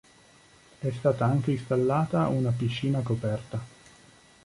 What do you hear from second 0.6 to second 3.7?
È stata anche installata una piscina coperta.